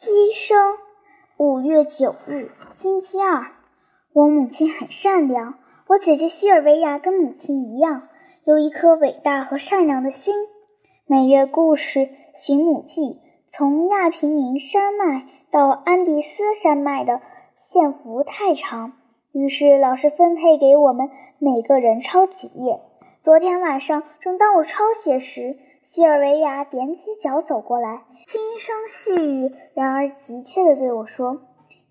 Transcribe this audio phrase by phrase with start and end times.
[0.00, 0.76] 牺牲。
[1.38, 3.48] 五月九日，星期二。
[4.12, 5.58] 我母亲很善良，
[5.88, 8.06] 我姐姐西尔维亚跟母亲一样，
[8.44, 10.36] 有一颗伟大和善良的心。
[11.04, 11.98] 每月故事
[12.32, 13.00] 《寻母记》，
[13.48, 17.20] 从亚平宁山脉到安第斯山脉的
[17.56, 18.92] 线幅太长，
[19.32, 21.10] 于是老师分配给我们
[21.40, 22.80] 每个人抄几页。
[23.20, 25.58] 昨天晚上，正当我抄写时，
[25.88, 28.02] 西尔维亚踮起脚走过来。
[28.22, 31.38] 轻声细语，然而急切地对我说：“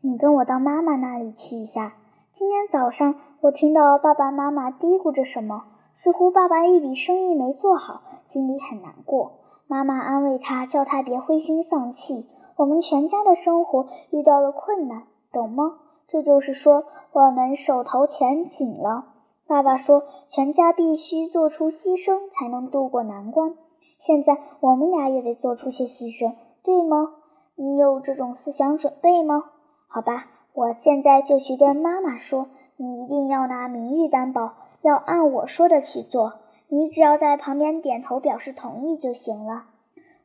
[0.02, 1.95] 你跟我到妈妈那里去一下。
[2.31, 5.63] 今天早上，我听到爸爸妈妈嘀咕着什么，
[5.95, 9.40] 似乎爸爸一笔生意没做好，心里很难过。
[9.66, 12.27] 妈妈安慰他，叫他别灰心丧气。
[12.57, 15.79] 我们全家的生活遇到了困难，懂吗？
[16.07, 19.05] 这就是说，我们手头钱紧了。
[19.48, 23.55] 爸爸说，全家必须做出牺牲，才能渡过难关。”
[23.97, 27.15] 现在我们俩也得做出些牺牲，对吗？
[27.55, 29.43] 你有这种思想准备吗？
[29.87, 36.34] 好吧，我现在就去跟妈妈说，你一定要拿名誉担保，要按我说的去做。
[36.70, 39.65] 你只要在旁边点头表示同意就行了。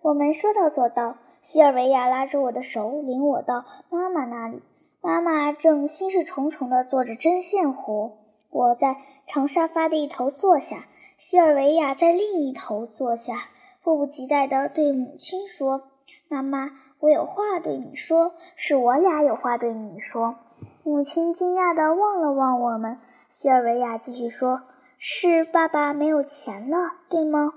[0.03, 1.17] 我们说到做到。
[1.41, 4.63] 西尔维亚拉着我的手，领我到妈妈那里。
[5.01, 8.13] 妈妈正心事重重地做着针线活。
[8.51, 10.87] 我在长沙发的一头坐下，
[11.19, 13.49] 西尔维亚在另一头坐下。
[13.83, 15.83] 迫不及待地对母亲说
[16.29, 20.37] ：“妈妈，我有话对你说，是我俩有话对你说。”
[20.85, 22.99] 母亲惊讶地望了望我们。
[23.29, 24.63] 西尔维亚继续说
[24.99, 26.77] ：“是爸爸没有钱了，
[27.09, 27.55] 对吗？”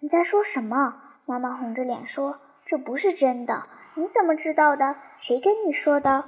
[0.00, 0.96] 你在说什么？
[1.24, 3.64] 妈妈红着脸说：“这不是真的。
[3.94, 4.96] 你怎么知道的？
[5.16, 6.26] 谁跟你说的？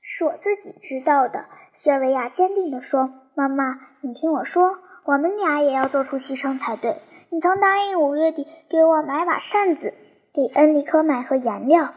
[0.00, 1.44] 是我自己知道的。”
[1.74, 6.96] 西尔维亚坚定地说：“妈妈，你听我说，我们俩也要做出牺牲才对。”
[7.30, 9.92] 你曾答应五月底给我买把扇子，
[10.32, 11.92] 给恩里科买盒颜料。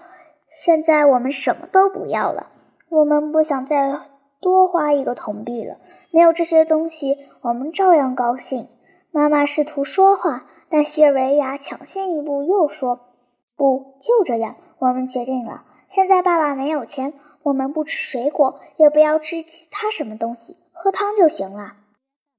[0.50, 2.48] 现在我们什么都不要了，
[2.90, 3.98] 我们不想再
[4.42, 5.78] 多花一个铜币了。
[6.12, 8.68] 没有这些东西，我们照样高兴。
[9.12, 13.00] 妈妈试图说话，但西尔维亚抢先一步，又说
[13.56, 15.64] ：“不，就这样，我们决定了。
[15.90, 17.14] 现在爸爸没有钱，
[17.44, 21.74] 我们不吃水果，也不要吃其他什么东西，喝汤就行了。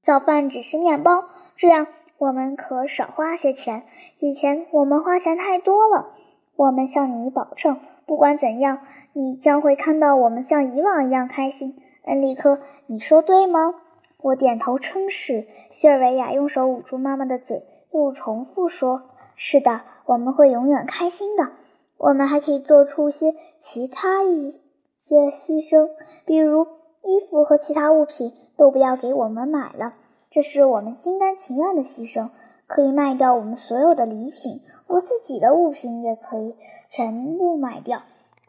[0.03, 1.25] 早饭只吃面包，
[1.57, 1.87] 这样。”
[2.19, 3.83] 我们可少花些钱。
[4.21, 6.11] 以前我们花钱太多了。
[6.55, 8.79] 我们向你保证，不管怎样，
[9.13, 11.77] 你将会看到我们像以往一样开心。
[12.05, 13.75] 恩利科，你说对吗？
[14.19, 15.49] 我点头称是。
[15.73, 21.55] 西尔维亚用手捂住妈妈的嘴，又重复说：“是的，我们会永远开心的。
[21.97, 24.61] 我们还可以做出些其他一
[24.97, 25.89] 些牺牲，
[26.25, 26.69] 比如
[27.05, 29.95] 衣服和其他物品都不要给我们买了。”
[30.31, 32.31] 这是我们心甘情愿的牺牲，
[32.67, 36.57] 可以卖掉我们所有的礼品，我自己的物品也可以
[36.89, 38.03] 全部卖掉。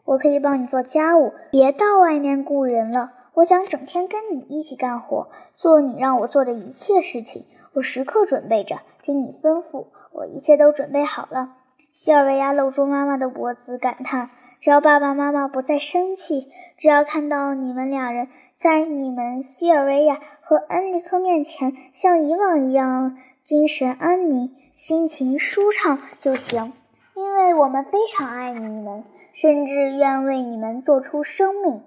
[0.06, 3.12] 我可以帮你做家务，别到外面雇人了。
[3.34, 7.44] 我想整天跟你一起干活，做你让我做的一切事情。
[7.74, 11.56] 我时刻准备着听你吩咐，我一切都准备好了。
[11.92, 14.30] 西尔维亚搂住妈妈的脖子，感叹。
[14.60, 16.48] 只要爸爸妈妈不再生气，
[16.78, 26.72] 只要看到你们两人在你们西尔维亚和恩利克面前像以往一样精神安宁、心情舒畅就行，
[27.14, 29.04] 因为我们非常爱你们，
[29.34, 31.82] 甚至愿为你们做出生命。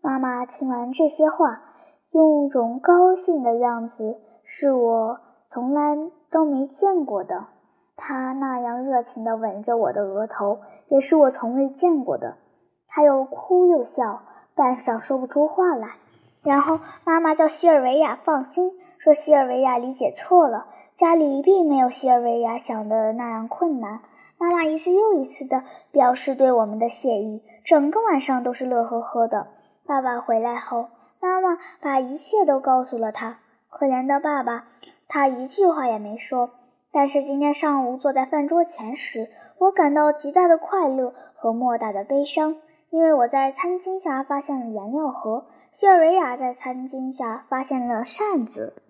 [0.00, 1.62] 妈妈听完这些话，
[2.12, 5.20] 用种高兴的样子，是我
[5.50, 5.96] 从来
[6.30, 7.46] 都没见过的。
[7.98, 10.60] 她那样热情地吻着我的额头。
[10.90, 12.38] 也是我从未见过的。
[12.88, 14.22] 他又哭又笑，
[14.54, 15.96] 半晌说不出话来。
[16.42, 20.66] 然后妈妈叫西尔维亚放心，说西尔维亚理解错了，
[20.96, 24.00] 家里并没有西尔维亚想的那样困难。
[24.38, 29.48] 妈妈一次又一次地表示对我们的谢意，整个晚上都是乐呵呵的。
[29.84, 30.88] 爸爸回来后，
[31.20, 33.40] 妈妈把一切都告诉了他。
[33.68, 34.64] 可怜的爸爸，
[35.06, 36.48] 他一句话也没说。
[36.90, 39.28] 但是今天上午坐在饭桌前时，
[39.58, 42.56] 我感到极大的快乐和莫大的悲伤，
[42.90, 48.82] 因为我在餐巾下发现了颜料盒，西尔维亚在餐巾下发现了扇子。